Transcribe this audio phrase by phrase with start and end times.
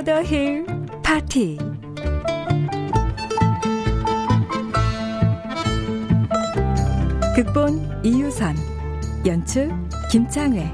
[0.00, 0.64] 오버 더힐
[1.02, 1.58] 파티.
[7.36, 8.56] 극본 이유선
[9.26, 9.70] 연출
[10.10, 10.72] 김창회.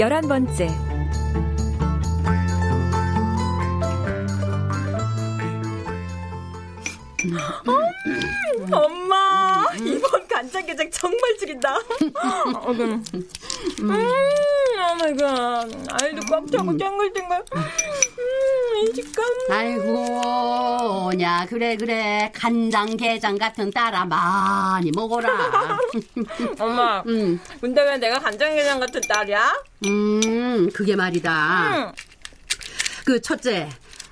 [0.00, 0.66] 열한 번째.
[8.72, 11.76] 엄마 이번 간장게장 정말 죽인다.
[11.76, 13.04] 어, 음,
[14.92, 17.44] oh my god 알도 꽉 차고 탱글탱글.
[17.54, 19.24] 음, 이 식감.
[19.50, 22.30] 아이고, 오냐, 그래, 그래.
[22.34, 25.78] 간장 게장 같은 딸아, 많이 먹어라.
[26.58, 29.62] 엄마, 음, 근데 왜 내가 간장 게장 같은 딸이야?
[29.86, 31.86] 음, 그게 말이다.
[31.86, 31.92] 응.
[33.04, 33.68] 그 첫째,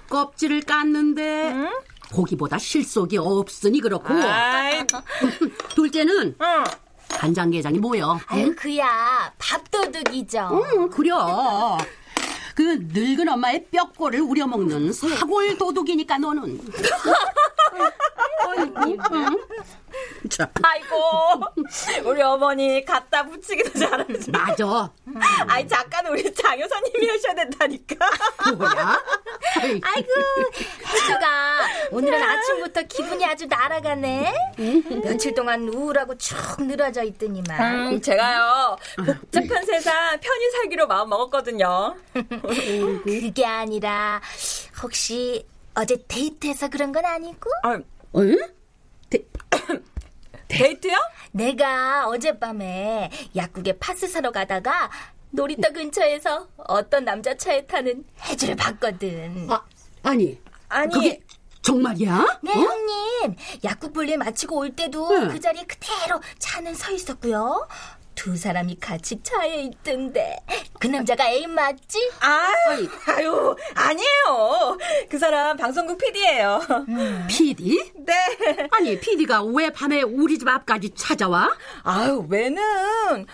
[0.09, 1.71] 껍질을 깠는데,
[2.13, 4.85] 고기보다 실속이 없으니 그렇고, 아이,
[5.75, 6.65] 둘째는 응.
[7.11, 8.19] 간장게장이 뭐여?
[8.27, 10.63] 아유, 그야 밥도둑이죠.
[10.75, 11.79] 응, 그려.
[12.55, 16.61] 그 늙은 엄마의 뼈골을 우려먹는 사골 도둑이니까 너는.
[19.13, 19.39] 응?
[20.29, 20.97] 자, 아이고,
[22.05, 24.31] 우리 어머니 갖다 붙이기도 잘하지.
[24.31, 24.91] 맞아.
[25.49, 27.97] 아이 작가는 우리 장 여사님이 하셔야 된다니까.
[28.57, 29.05] 뭐야?
[29.83, 30.11] 아이고,
[30.87, 34.35] 혜주가 오늘은 아침부터 기분이 아주 날아가네.
[35.05, 37.93] 며칠 동안 우울하고 축 늘어져 있더니만.
[37.93, 41.97] 음, 제가요 복잡한 세상 편히 살기로 마음 먹었거든요.
[43.05, 44.21] 그게 아니라
[44.83, 47.51] 혹시 어제 데이트해서 그런 건 아니고?
[47.63, 47.79] 아,
[48.17, 48.37] 응?
[50.49, 50.97] 데이트요?
[51.39, 54.91] 내가 어젯밤에 약국에 파스 사러 가다가
[55.31, 59.47] 놀이터 근처에서 어떤 남자 차에 타는 혜주를 봤거든.
[59.49, 59.63] 아,
[60.03, 60.41] 아니.
[60.69, 61.21] 아니, 그게
[61.63, 62.41] 정말이야?
[62.43, 62.55] 네, 어?
[62.55, 63.37] 형님.
[63.63, 65.29] 약국 볼일 마치고 올 때도 응.
[65.29, 67.69] 그 자리에 그대로 차는 서 있었고요.
[68.19, 70.37] 두 사람이 같이 차에 있던데.
[70.81, 72.11] 그 남자가 애인 맞지?
[72.21, 72.49] 아,
[73.13, 74.77] 아유, 아니에요.
[75.09, 76.61] 그 사람 방송국 PD예요.
[77.29, 77.93] PD?
[77.95, 78.69] 네.
[78.73, 81.49] 아니, PD가 왜 밤에 우리 집 앞까지 찾아와?
[81.85, 83.25] 아유, 왜는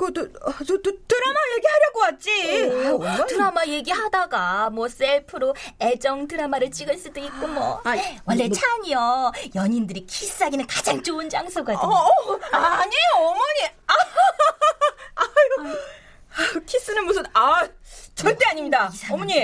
[0.00, 2.30] 그 드, 드, 드, 드라마 얘기하려고 왔지.
[2.30, 7.82] 아유, 얼마나- 드라마 얘기하다가 뭐 셀프로 애정 드라마를 찍을 수도 있고 뭐.
[7.84, 11.78] 아이, 원래 뭐- 차는요 연인들이 키스하기는 가장 좋은 장소거든요.
[11.86, 13.66] 어, 어, 아니에요, 어머니.
[13.88, 13.92] 아,
[15.16, 15.76] 아유,
[16.38, 17.68] 아유, 키스는 무슨, 아,
[18.14, 18.90] 절대 아닙니다.
[19.10, 19.34] 어머니.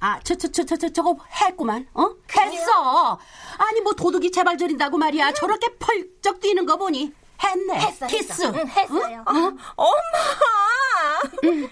[0.00, 2.08] 아, 저, 저, 저, 저, 저, 저거 했구만, 어?
[2.34, 3.18] 했어!
[3.58, 5.32] 아니, 뭐 도둑이 제발 저린다고 말이야.
[5.32, 7.12] 저렇게 펄쩍 뛰는 거 보니.
[7.42, 7.74] 했네.
[7.74, 8.32] 했어, 키스.
[8.42, 8.52] 했어.
[8.54, 9.24] 응, 했어요.
[9.30, 9.58] 응?
[9.76, 11.62] 엄마!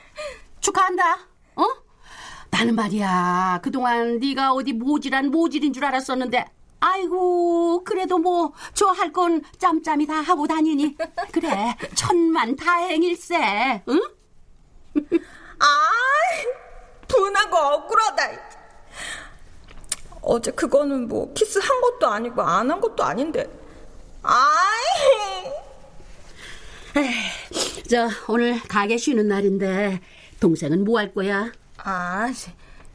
[0.60, 1.18] 축하한다.
[1.56, 1.64] 어?
[2.50, 3.60] 나는 말이야.
[3.62, 6.44] 그동안 네가 어디 모질한 모질인 줄 알았었는데
[6.80, 10.96] 아이고 그래도 뭐 저 할 건 짬짬이 다 하고 다니니
[11.32, 14.00] 그래 천만 다행일세 응?
[15.58, 16.46] 아이,
[17.08, 18.22] 분하고 억울하다.
[20.22, 23.48] 어제 그거는 뭐 키스한 것도 아니고 안 한 것도 아닌데.
[24.22, 25.52] 아이.
[27.94, 30.00] 저 오늘 가게 쉬는 날인데
[30.40, 31.52] 동생은 뭐 할 거야?
[31.78, 32.28] 아,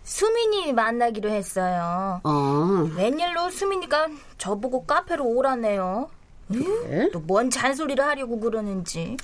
[0.03, 2.19] 수민이 만나기로 했어요.
[2.25, 4.07] 어 웬일로 수민이가
[4.37, 6.09] 저보고 카페로 오라네요.
[6.49, 7.09] 그래?
[7.13, 9.15] 또뭔 잔소리를 하려고 그러는지.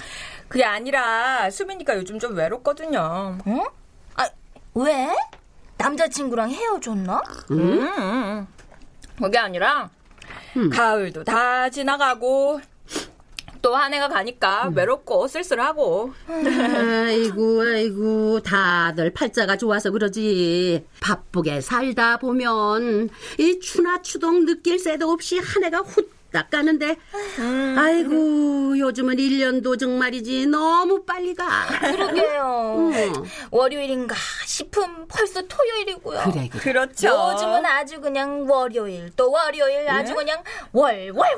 [0.47, 3.37] 그게 아니라 수민이가 요즘 좀 외롭거든요.
[3.45, 3.65] 응?
[4.15, 4.29] 아,
[4.75, 5.09] 왜?
[5.77, 7.21] 남자친구랑 헤어졌나?
[7.51, 8.47] 음,
[9.21, 9.89] 그게 아니라
[10.71, 12.61] 가을도 다 지나가고
[13.65, 20.85] 또 한 해가 가니까 외롭고 쓸쓸하고 아이고, 아이고, 다들 팔자가 좋아서 그러지.
[20.99, 23.09] 바쁘게 살다 보면
[23.39, 26.97] 이 추나 추동 느낄 새도 없이 한 해가 후 딱 가는데,
[27.77, 31.45] 아이고, 요즘은 1년도 정말이지 너무 빨리 가.
[31.79, 32.75] 그러게요.
[32.77, 33.23] 음.
[33.51, 34.13] 월요일인가
[34.45, 36.23] 싶음 벌써 토요일이고요.
[36.25, 36.61] 그래, 그래.
[36.61, 37.07] 그렇죠.
[37.07, 40.43] 요즘은 아주 그냥 월요일 또 월요일 아주 그냥
[40.73, 41.29] 월 월 월 월 월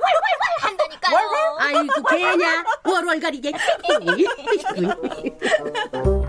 [0.61, 1.57] 한다니까요.
[1.59, 2.63] 아이고, 걔냐?
[2.85, 3.51] 월월 가리게.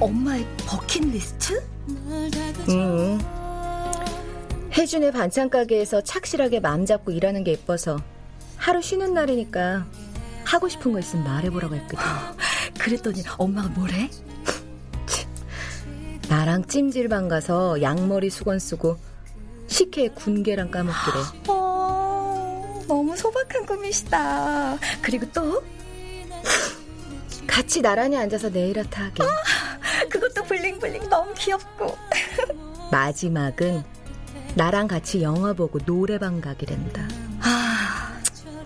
[0.00, 1.62] 엄마의 버킷리스트?
[2.68, 3.20] 음.
[4.72, 8.00] 혜준의 반찬 가게에서 착실하게 마음 잡고 일하는 게 예뻐서
[8.56, 9.86] 하루 쉬는 날이니까
[10.44, 12.04] 하고 싶은 거 있으면 말해보라고 했거든.
[12.78, 14.10] 그랬더니 엄마가 뭐래?
[16.28, 18.96] 나랑 찜질방 가서 양머리 수건 쓰고
[19.66, 21.16] 식혜에 군계랑 까먹기래.
[21.48, 24.78] 어, 너무 소박한 꿈이시다.
[25.02, 25.62] 그리고 또?
[27.52, 29.22] 같이 나란히 앉아서 네일 아트 하게.
[30.08, 31.94] 그것도 블링블링 너무 귀엽고.
[32.90, 33.84] 마지막은
[34.54, 37.02] 나랑 같이 영화 보고 노래방 가기랜다.
[37.42, 38.18] 아,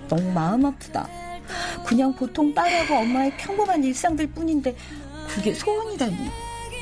[0.08, 1.08] 너무 마음 아프다.
[1.84, 4.76] 그냥 보통 딸하고 엄마의 평범한 일상들 뿐인데
[5.30, 6.30] 그게 소원이라니.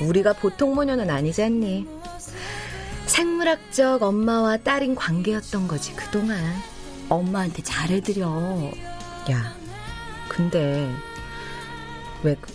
[0.01, 1.87] 우리가 보통 모녀는 아니잖니.
[3.07, 6.39] 생물학적 엄마와 딸인 관계였던 거지 그동안.
[7.09, 8.73] 엄마한테 잘해드려.
[9.31, 9.57] 야,
[10.29, 10.91] 근데
[12.25, 12.53] 왜 그-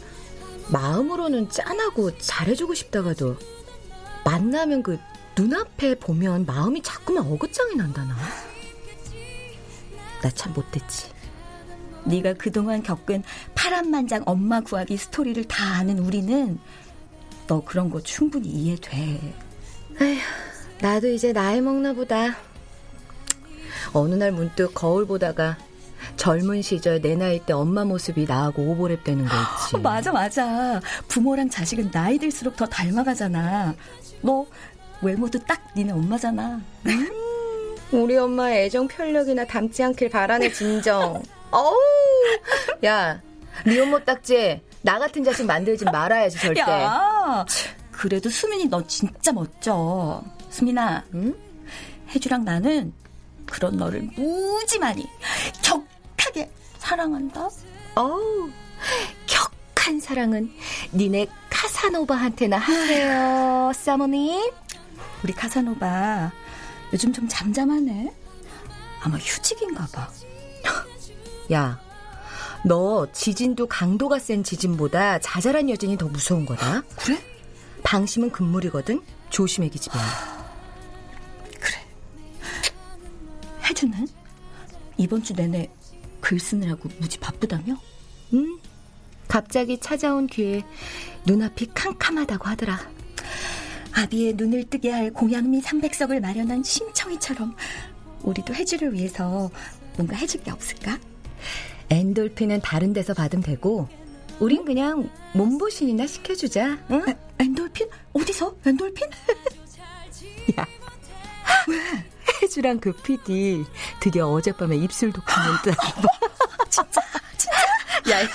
[0.71, 3.37] 마음으로는 짠하고 잘해주고 싶다가도
[4.25, 4.99] 만나면 그
[5.37, 8.15] 눈앞에 보면 마음이 자꾸만 어긋장이 난다나.
[10.21, 11.11] 나 참 못됐지.
[12.03, 13.23] 네가 그동안 겪은
[13.55, 16.59] 파란만장 엄마 구하기 스토리를 다 아는 우리는
[17.47, 19.33] 너 그런 거 충분히 이해돼.
[20.81, 22.37] 나도 이제 나이 먹나 보다.
[23.93, 25.57] 어느 날 문득 거울 보다가
[26.19, 29.77] 젊은 시절 내 나이 때 엄마 모습이 나하고 오버랩 되는 거 있지.
[29.77, 30.81] 어, 맞아 맞아.
[31.07, 33.73] 부모랑 자식은 나이 들수록 더 닮아가잖아.
[34.21, 34.45] 너
[35.01, 36.59] 외모도 딱 니네 엄마잖아.
[37.93, 41.23] 우리 엄마의 애정 편력이나 닮지 않길 바라는 진정.
[41.51, 41.73] 어우,
[42.83, 43.21] 야,
[43.63, 46.59] 리온모 딱지 나 같은 자식 만들지 말아야지 절대.
[46.59, 47.45] 야,
[47.91, 50.21] 그래도 수민이 너 진짜 멋져.
[50.49, 51.33] 수민아, 응?
[52.09, 52.91] 혜주랑 나는
[53.45, 55.07] 그런 너를 무지 많이
[55.63, 55.88] 격
[56.29, 57.49] 하게 사랑한다.
[57.95, 58.49] 어우,
[59.25, 60.51] 격한 사랑은
[60.93, 64.51] 니네 카사노바한테나 하세요, 사모님.
[65.23, 66.31] 우리 카사노바
[66.93, 68.13] 요즘 좀 잠잠하네.
[69.01, 70.09] 아마 휴직인가 봐.
[71.51, 71.79] 야,
[72.63, 76.83] 너 지진도 강도가 센 지진보다 자잘한 여진이 더 무서운 거다.
[76.95, 77.19] 그래?
[77.83, 79.01] 방심은 금물이거든.
[79.29, 80.39] 조심해 기집애야.
[83.63, 84.07] 혜주는
[84.97, 85.69] 이번 주 내내
[86.21, 87.75] 글 쓰느라고 무지 바쁘다며?
[88.33, 88.59] 음,
[89.27, 90.63] 갑자기 찾아온 기회에
[91.25, 92.79] 눈앞이 캄캄하다고 하더라.
[93.93, 97.55] 아비의 눈을 뜨게 할 공양미 300석을 마련한 심청이처럼
[98.21, 99.49] 우리도 혜주를 위해서
[99.97, 100.99] 뭔가 해줄 게 없을까?
[101.89, 103.87] 엔돌핀은 다른 데서 받으면 되고,
[104.39, 106.77] 우린 그냥 몸보신이나 시켜주자.
[106.91, 107.03] 응?
[107.07, 107.89] 에, 엔돌핀?
[108.13, 108.55] 어디서?
[108.65, 109.09] 엔돌핀?
[110.59, 110.65] 야,
[112.41, 113.65] 혜주랑 그 PD
[113.99, 115.73] 드디어 어젯밤에 입술 도큐멘트
[116.69, 117.01] 진짜
[117.37, 118.27] 진짜 야, 야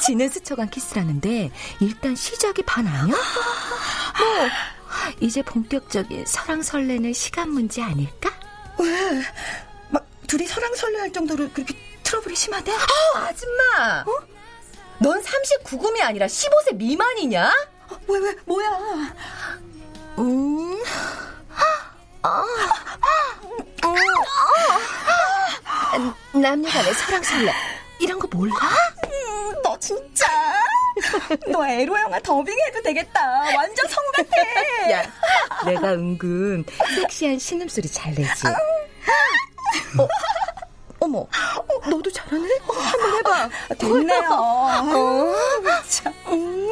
[0.00, 3.14] 지는 스쳐간 키스라는데 일단 시작이 반 아니야?
[3.14, 4.48] 뭐
[5.20, 8.30] 이제 본격적인 사랑 설레는 시간 문제 아닐까?
[8.78, 9.22] 왜?
[9.90, 12.72] 막 둘이 사랑 설레할 정도로 그렇게 트러블이 심하대?
[12.72, 12.78] 어,
[13.16, 14.04] 아줌마
[14.98, 17.52] 넌 39금이 아니라 15세 미만이냐?
[18.08, 18.68] 왜, 왜, 뭐야?
[20.18, 20.82] 음,
[22.22, 22.68] 아, 음,
[26.32, 27.52] 남녀 간의 사랑 설레
[27.98, 28.54] 이런 거 몰라?
[29.06, 30.26] 음, 너 진짜
[31.48, 33.20] 너 에로 영화 더빙해도 되겠다
[33.56, 34.30] 완전 성 같아
[34.90, 35.02] 야,
[35.64, 36.64] 내가 은근
[36.94, 38.46] 섹시한 신음소리 잘 내지.
[39.98, 40.08] 어,
[41.00, 41.26] 어머,
[41.88, 42.48] 너도 잘하네?
[42.66, 43.48] 한번 해봐.
[43.78, 45.34] 됐네요 어.
[45.88, 46.68] 참, 음.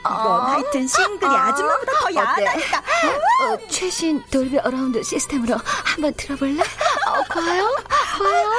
[0.00, 6.60] 이건 하여튼 싱글이 아줌마보다 더 야하다니까 어, 최신 돌비 서라운드 시스템으로 한번 들어볼래?
[6.60, 7.74] 어, 과요?
[8.18, 8.50] 과요?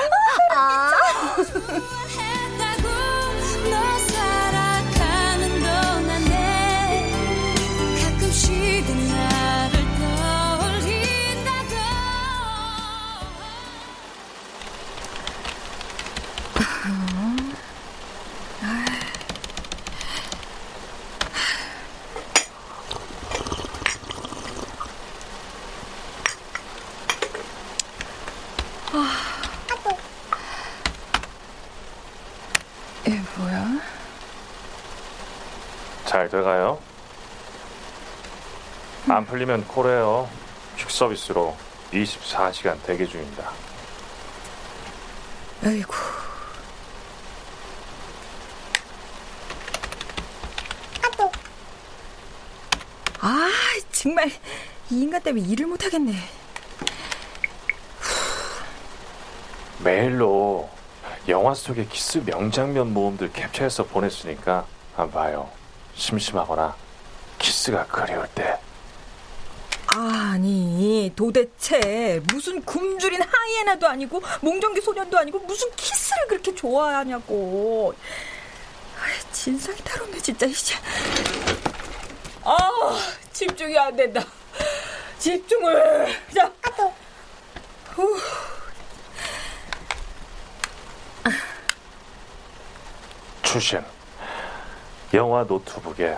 [0.55, 0.91] 아.
[39.33, 40.29] 풀리면 콜해요.
[40.77, 41.57] 퀵 서비스로
[41.91, 43.49] 24시간 대기 중입니다.
[45.65, 45.91] 아이고.
[53.21, 53.49] 아,
[53.91, 54.29] 정말
[54.91, 56.13] 이 인간 때문에 일을 못 하겠네.
[59.83, 60.69] 메일로
[61.27, 65.49] 영화 속의 키스 명장면 모음들 캡처해서 보냈으니까 안 봐요.
[65.95, 66.75] 심심하거나
[67.39, 68.62] 키스가 그리울 때.
[69.95, 77.93] 아니, 도대체 무슨 굶주린 하이에나도 아니고 몽정기 소년도 아니고 무슨 키스를 그렇게 좋아하냐고.
[78.97, 80.47] 아, 진상이 따로 없네, 진짜.
[80.47, 80.75] 이제.
[82.43, 82.57] 아,
[83.31, 84.25] 집중이 안 된다.
[85.19, 86.07] 집중을.
[86.33, 86.51] 자,
[87.93, 88.19] 후.
[93.43, 93.79] 추신.
[95.13, 96.17] 영화 노트북에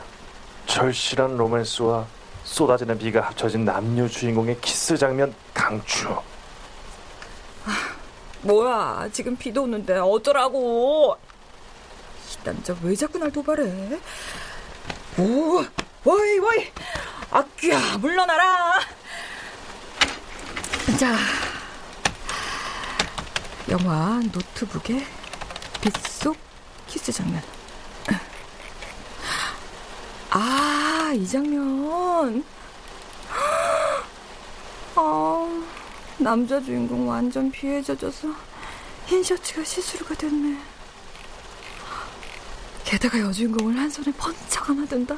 [0.68, 2.08] 절실한 로맨스와
[2.46, 6.08] 쏟아지는 비가 합쳐진 남녀 주인공의 키스 장면 강추.
[8.42, 11.18] 뭐야, 지금 비도 오는데 어쩌라고.
[12.32, 14.00] 이 남자 왜 자꾸 날 도발해?
[15.18, 15.66] Oh,
[16.04, 16.72] why, why.
[17.32, 18.80] 악귀야, 물러나라.
[21.00, 21.16] 자,
[23.70, 25.04] 영화 노트북에
[25.82, 26.38] 빗속
[26.88, 27.42] 키스 장면.
[30.30, 30.65] 아,
[31.14, 32.44] 이 장면.
[34.96, 35.64] 아,
[36.18, 38.30] 남자 주인공 완전 비에 젖어서
[39.06, 40.58] 흰 셔츠가 시스루가 됐네.
[42.84, 45.16] 게다가 여주인공을 한 손에 번쩍 안아든다.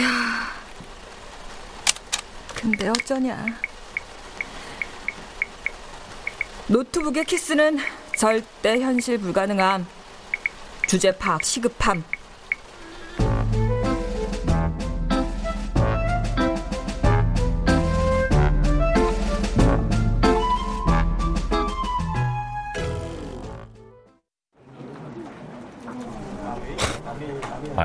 [0.00, 0.52] 야,
[2.54, 3.46] 근데 어쩌냐.
[6.68, 7.78] 노트북의 키스는
[8.18, 9.86] 절대 현실 불가능함.
[10.88, 12.02] 주제 파악 시급함.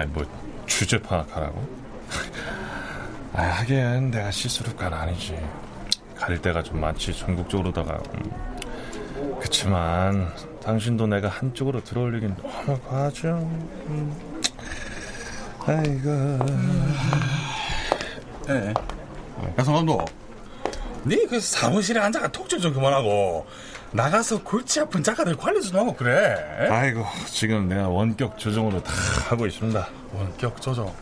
[0.01, 0.25] 아니 뭐
[0.65, 1.63] 주제 파악하라고?
[3.33, 5.37] 아 하긴 내가 시스루간 아니지.
[6.15, 8.01] 가릴 때가 좀 많지 전국적으로다가.
[8.15, 9.39] 음.
[9.39, 13.27] 그치만 당신도 내가 한쪽으로 들어올리긴 너무 과하죠.
[13.87, 14.15] 음.
[15.67, 16.09] 아이고.
[18.49, 18.73] 예.
[19.59, 20.05] 야, 성 감독.
[21.03, 23.45] 네그 사무실에 앉아가 톡좀 좀 그만하고
[23.93, 26.67] 나가서 골치 아픈 작가들 관리 좀 하고 그래.
[26.69, 28.91] 아이고 지금 내가 원격 조정으로 다
[29.29, 29.87] 하고 있습니다.
[30.13, 30.93] 원격 조정.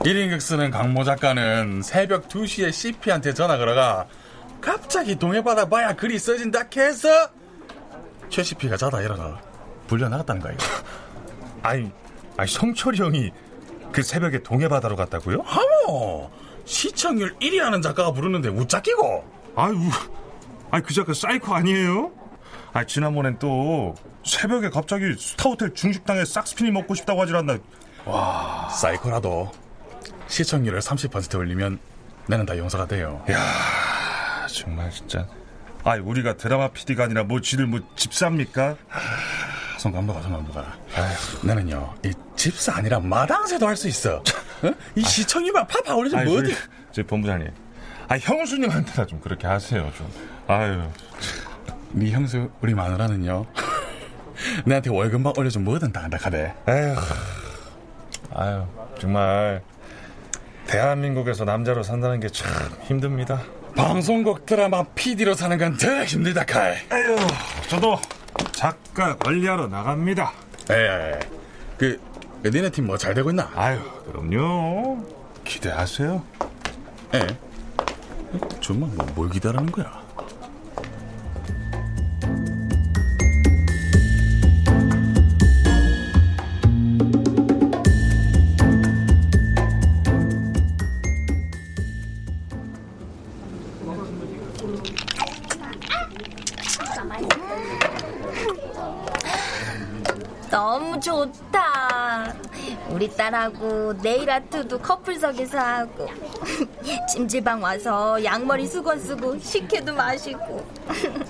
[0.00, 4.06] 일일극 쓰는 강모 작가는 새벽 2시에 CP한테 전화 걸어가
[4.60, 7.08] 갑자기 동해바다 봐야 글이 써진다 해서
[8.28, 9.40] 최 CP가 자다 일어나
[9.88, 10.54] 불려 나갔다는 거야.
[11.62, 11.90] 아니,
[12.36, 13.32] 아니 성철이 형이
[13.90, 15.42] 그 새벽에 동해바다로 갔다고요?
[15.44, 16.30] 하모
[16.64, 19.24] 시청률 1위 하는 작가가 부르는데 우짤 끼고.
[19.56, 19.74] 아유,
[20.70, 22.12] 아니 그 작가 사이코 아니에요?
[22.72, 23.94] 아 지난번엔 또
[24.24, 27.58] 새벽에 갑자기 스타호텔 중식당에 싹스핀이 먹고 싶다고 하질 않나?
[28.04, 29.50] 와, 사이코라도
[30.28, 31.78] 시청률을 30% 올리면
[32.26, 33.24] 내는 다 용서가 돼요.
[33.30, 35.26] 야, 정말 진짜.
[35.84, 38.76] 아, 우리가 드라마 PD가 아니라 뭐 지들 뭐 집사입니까?
[39.78, 40.64] 송 감독아, 송 감독아.
[41.42, 44.16] 나는요, 이 집사 아니라 마당새도 할 수 있어.
[44.16, 44.72] 어?
[44.96, 46.54] 이 시청률만 파파 올리지 뭐 어디?
[46.92, 47.48] 제 본부장님.
[48.08, 50.08] 아, 형수님한테나 좀 그렇게 하세요, 좀.
[50.46, 50.82] 아유.
[51.90, 53.46] 네 형수 우리 마누라는요.
[54.64, 56.54] 내한테 월급만 올려주면 뭐든 다 한다 카대.
[56.68, 56.94] 에휴.
[58.34, 58.64] 아유,
[59.00, 59.62] 정말
[60.66, 62.50] 대한민국에서 남자로 산다는 게 참
[62.82, 63.40] 힘듭니다.
[63.76, 66.76] 방송국 드라마 PD로 사는 건 더 힘들다 칼.
[66.92, 67.16] 에휴,
[67.68, 67.98] 저도
[68.52, 70.32] 작가 관리하러 나갑니다.
[70.70, 71.18] 에,
[71.78, 72.00] 그
[72.44, 73.50] 니네 팀 뭐 잘 되고 있나?
[73.54, 75.04] 아유, 그럼요.
[75.44, 76.22] 기대하세요.
[77.14, 77.26] 에,
[78.60, 80.04] 정말 뭐, 뭘 기대하라는 거야?
[100.50, 102.34] 너무 좋다.
[102.90, 106.08] 우리 딸하고 네일 아트도 커플석에서 하고
[107.12, 110.64] 찜질방 와서 양머리 수건 쓰고 식혜도 마시고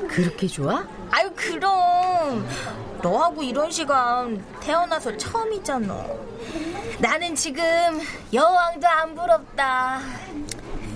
[0.09, 0.87] 그렇게 좋아?
[1.11, 2.47] 아유 그럼
[3.03, 6.07] 너하고 이런 시간 태어나서 처음이잖아.
[6.99, 7.63] 나는 지금
[8.33, 10.01] 여왕도 안 부럽다.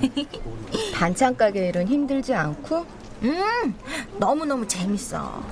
[0.94, 2.86] 반찬 가게 일은 힘들지 않고?
[3.22, 3.74] 음
[4.18, 5.42] 너무 너무 재밌어.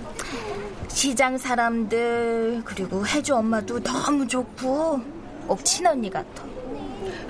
[0.88, 5.00] 시장 사람들 그리고 혜주 엄마도 너무 좋고
[5.46, 6.44] 꼭 친언니 같아.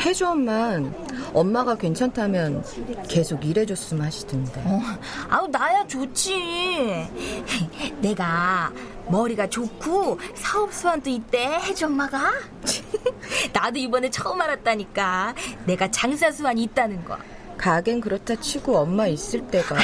[0.00, 0.94] 혜주 엄만
[1.34, 2.64] 엄마가 괜찮다면
[3.08, 4.62] 계속 일해줬으면 하시던데.
[4.64, 4.80] 어,
[5.28, 7.08] 아우 나야 좋지.
[8.00, 8.72] 내가
[9.08, 12.32] 머리가 좋고 사업 수완도 있대 혜주 엄마가.
[13.52, 15.34] 나도 이번에 처음 알았다니까.
[15.66, 17.16] 내가 장사 수완이 있다는 거.
[17.56, 19.74] 가겐 그렇다 치고 엄마 있을 때가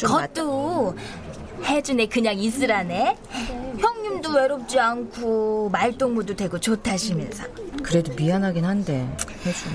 [0.00, 0.96] 그것도
[1.62, 3.16] 혜준에 그냥 있으라네.
[3.78, 7.44] 형님도 외롭지 않고 말동무도 되고 좋다시면서.
[7.90, 9.00] 그래도 미안하긴 한데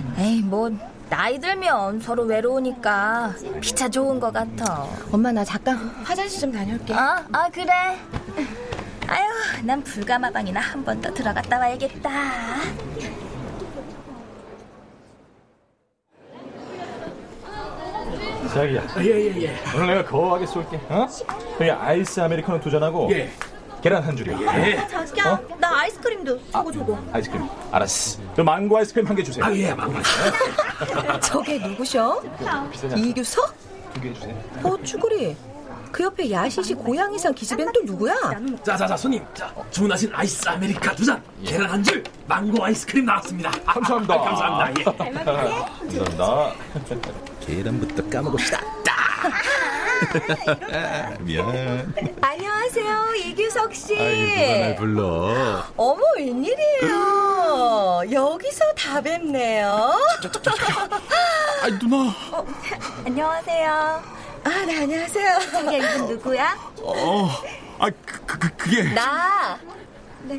[0.05, 0.21] 엄마.
[0.21, 0.69] 에이 뭐
[1.09, 4.87] 나이 들면 서로 외로우니까 피차 좋은 것 같아.
[5.11, 6.93] 엄마 나 잠깐 화장실 좀 다녀올게.
[6.93, 7.97] 아, 아 그래.
[9.07, 9.23] 아유,
[9.63, 12.09] 난 불가마방이나 한 번 더 들어갔다 와야겠다.
[18.53, 18.83] 자기야.
[18.99, 19.55] 예예예.
[19.75, 20.77] 오늘 내가 거하게 쏠게.
[20.89, 21.07] 어?
[21.59, 23.29] 여기 아이스 아메리카노 두 잔하고 예.
[23.85, 24.35] 계란 한 줄이야.
[24.65, 24.87] 예.
[24.87, 26.99] 자기야, 나 아이스크림도 저거 저거.
[27.13, 27.47] 아이스크림.
[27.71, 28.19] 알았어.
[28.35, 29.45] 저 망고 아이스크림 한 개 주세요.
[29.45, 29.99] 아 예, 망고.
[31.21, 32.19] 저게 누구셔?
[32.95, 33.53] 이규석?
[33.93, 34.35] 두개 주세요.
[34.63, 35.37] 어 쭈구리.
[35.91, 38.15] 그 옆에 야시시 고양이상 기집애는 또 누구야?
[38.63, 43.51] 자자자 손님, 자 주문하신 아이스 아메리카노 두 잔, 계란 한 줄, 망고 아이스크림 나왔습니다.
[43.67, 44.13] 아, 감사합니다.
[44.15, 44.79] 아, 감사합니다.
[44.79, 44.83] 예.
[45.99, 46.53] 감사합니다.
[47.39, 48.59] 계란부터 까먹읍시다.
[51.21, 51.93] 미안.
[52.21, 53.97] 안녕하세요 이규석 씨.
[53.99, 55.63] 아이, 누가 날 불러.
[55.75, 58.01] 어머 웬일이에요?
[58.11, 59.93] 여기서 다 뵙네요.
[61.63, 62.13] 아이, 누나.
[63.05, 64.03] 안녕하세요.
[64.43, 65.39] 아, 네 안녕하세요.
[65.51, 66.57] 자기야 이분 누구야?
[66.81, 67.29] 어,
[67.79, 68.83] 아, 그, 그, 그, 그게.
[68.93, 69.57] 나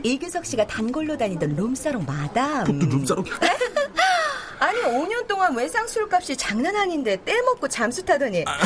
[0.02, 2.64] 이규석 씨가 단골로 다니던 룸사롱 마담.
[2.64, 3.24] 또 룸사롱.
[4.58, 8.56] 아니 5년 동안 외상 술값이 장난 아닌데 떼먹고 잠수 타더니 아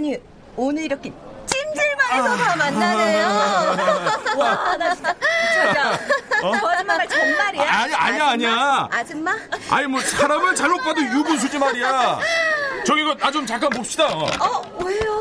[0.00, 0.16] 니
[0.56, 1.12] 오늘 이렇게
[1.46, 3.26] 찜질방에서 다 만나네요.
[4.36, 5.14] 와나 진짜
[5.54, 5.98] 자기야
[6.40, 7.62] 거짓말 정말이야?
[7.62, 7.66] 어?
[7.66, 8.88] 아니, 아니야, 아니야.
[8.90, 9.36] 아줌마?
[9.70, 12.18] 아니, 뭐, 사람을 잘못 봐도 유부수지 말이야.
[12.86, 14.06] 저기, 이거, 나 좀 잠깐 봅시다.
[14.06, 14.26] 어.
[14.40, 15.20] 어 왜요?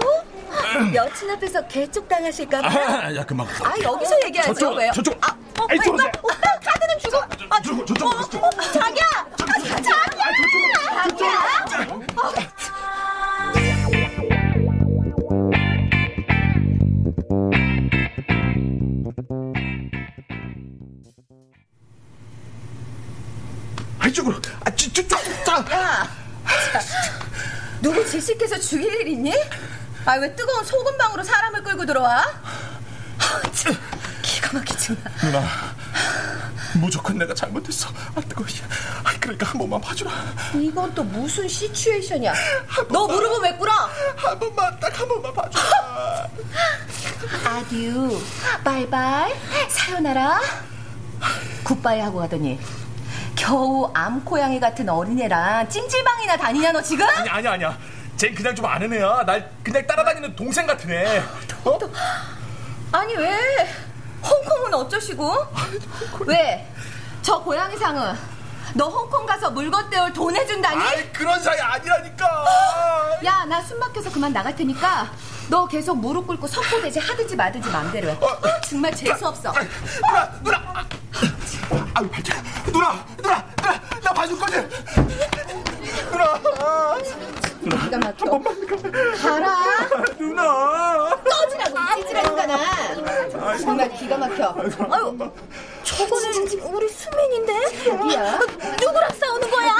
[0.94, 2.68] 여친 앞에서 개쪽 당하실까봐.
[2.68, 3.48] 아, 야, 그만.
[3.64, 4.92] 아 여기서 얘기하죠 저쪽, 왜요?
[4.94, 5.18] 저쪽.
[5.22, 5.98] 아, 어, 왜, 저거.
[6.04, 7.18] 왜, 오빠 카드는 주고.
[7.50, 8.18] 아, 저쪽, 저쪽, 어.
[8.48, 9.82] 어, 자기야, 아, 자기야,
[11.66, 12.45] 자기야.
[28.06, 29.34] 누구 질식해서 죽일 일 있니?
[30.06, 32.18] 아 왜 뜨거운 소금방으로 사람을 끌고 들어와?
[33.18, 33.76] 아, 참,
[34.22, 34.96] 기가 막히지.
[35.22, 35.42] 누나.
[36.76, 37.90] 무조건 내가 잘못했어.
[38.16, 38.48] 아, 뜨거워.
[39.04, 40.12] 아, 그러니까 한 번만 봐주라.
[40.54, 42.34] 이건 또 무슨 시츄에이션이야?
[42.90, 43.72] 너 무릎을 왜 꿇어?
[44.18, 46.30] 한 번만, 딱 한 번만 봐주라.
[47.46, 48.22] 아듀,
[48.64, 49.34] 바이바이,
[49.70, 50.40] 사요나라,
[51.64, 52.60] 굿바이 하고 가더니
[53.36, 57.08] 겨우 암고양이 같은 어린애랑 찜질방이나 다니냐 너 지금?
[57.10, 57.78] 아니, 아니야, 아니야.
[58.18, 59.24] 쟤 그냥 좀 아는 애야.
[59.26, 61.22] 날 그냥 따라다니는 동생 같은 애.
[61.66, 61.80] 어?
[62.92, 63.38] 아니 왜?
[64.24, 65.34] 홍콩은 어쩌시고?
[66.26, 66.72] 왜?
[67.22, 68.16] 저 고양이 상은
[68.74, 70.82] 너 홍콩 가서 물건 떼올 돈 해준다니?
[70.82, 72.46] 아이, 그런 사이 아니라니까.
[73.26, 75.10] 야 나 숨 막혀서 그만 나갈 테니까
[75.50, 78.18] 너 계속 무릎 꿇고 선포대지 하든지 마든지 맘대로 해
[78.68, 80.86] 정말 재수 없어 누나, 누나.
[81.94, 82.42] 아유, 발자.
[82.66, 84.56] 누나, 누나, 누나, 나 봐줄 거지?
[86.12, 86.40] 누나.
[87.70, 88.26] 기가 막혀.
[89.22, 89.56] 가라.
[90.18, 91.16] 누나.
[91.24, 94.56] 꺼지라고 찌질한 거나 정말 기가 막혀.
[94.92, 95.18] 아유,
[95.84, 96.32] 저거는
[96.74, 97.54] 우리 수민인데?
[98.82, 99.76] 누구랑 싸우는 거야?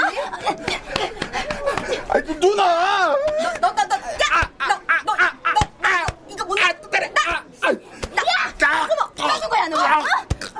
[2.08, 3.14] 아, 누나.
[3.60, 3.96] 너너너너너너
[6.28, 6.72] 이거 뭔 야!
[8.90, 9.76] 어머, 누구야, 너?
[9.76, 10.04] 어?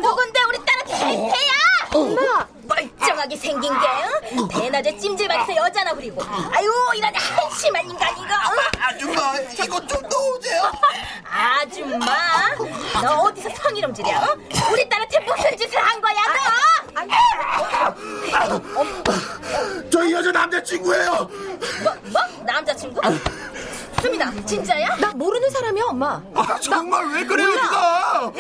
[0.00, 1.56] 누군데 우리 딸한테 개야?
[1.92, 2.46] 엄마!
[2.68, 3.86] 멀쩡하게 생긴 게,
[4.86, 4.92] 응?
[4.92, 6.22] 대낮에 찜질방에서 여자나 부리고.
[6.22, 8.24] 아유, 이런 한심한 인간, 이거.
[8.24, 8.58] 응?
[8.80, 10.72] 아줌마, 이거 좀 넣으세요.
[11.28, 12.06] 아줌마,
[13.02, 14.16] 너 어디서 성희롱질이야?
[14.16, 14.36] 어?
[14.72, 17.06] 우리 딸한테 무슨 짓을 한 거야, 너?
[19.90, 21.12] 저희 여자 남자친구예요.
[21.82, 22.22] 뭐, 뭐?
[22.44, 23.00] 남자친구?
[24.00, 24.96] 수민아, 진짜야?
[24.96, 28.32] 나 모르는 사람이야 엄마 아, 정말 왜 그래요, 누나?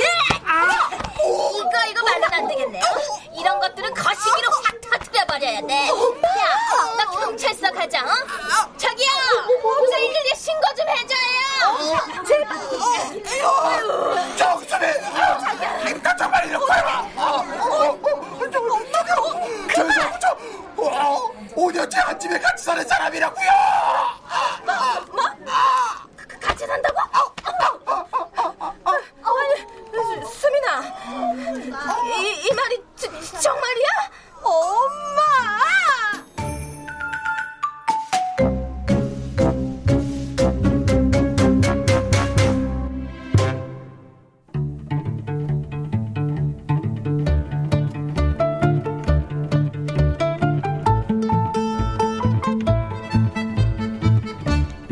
[1.22, 2.80] 이거 이거 말로는 안 되겠네.
[2.80, 2.84] 어?
[3.38, 5.88] 이런 것들은 거시기로 확 터뜨려버려야 돼.
[5.88, 5.92] 야,
[6.96, 8.00] 나 경찰서 가자.
[8.02, 8.76] 어?
[8.76, 9.08] 저기요,
[9.90, 12.24] 112 신고 좀 해줘요.
[12.26, 12.56] 제발.
[14.36, 17.10] 저, 저기, 나 정말 이럴 거야.
[17.16, 17.98] 어, 어, 어,
[18.52, 19.08] 저, 어떡해.
[19.74, 20.36] 저, 저, 저,
[20.82, 23.48] 어, 5년째 한 집에 같이 사는 사람이라고요.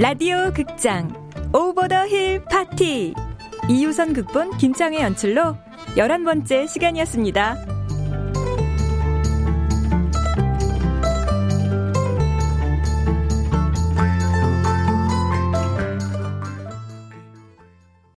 [0.05, 1.09] 라디오 극장
[1.55, 3.15] 오버 더 힐 파티
[3.71, 5.57] 이유선 극본 김창의 연출로
[5.97, 7.74] 11번째 시간이었습니다.